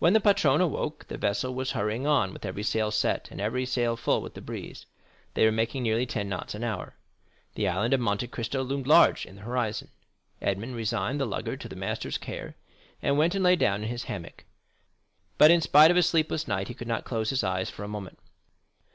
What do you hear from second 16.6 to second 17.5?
he could not close his